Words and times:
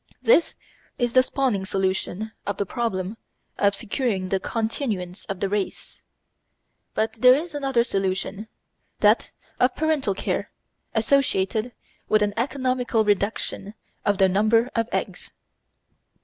This 0.23 0.55
is 0.97 1.13
the 1.13 1.21
spawning 1.21 1.63
solution 1.63 2.31
of 2.47 2.57
the 2.57 2.65
problem 2.65 3.17
of 3.59 3.75
securing 3.75 4.29
the 4.29 4.39
continuance 4.39 5.25
of 5.25 5.39
the 5.41 5.47
race. 5.47 6.01
But 6.95 7.13
there 7.13 7.35
is 7.35 7.53
another 7.53 7.83
solution, 7.83 8.47
that 9.01 9.29
of 9.59 9.75
parental 9.75 10.15
care 10.15 10.49
associated 10.95 11.73
with 12.09 12.23
an 12.23 12.33
economical 12.35 13.05
reduction 13.05 13.75
of 14.03 14.17
the 14.17 14.27
number 14.27 14.71
of 14.73 14.89
eggs. 14.91 15.33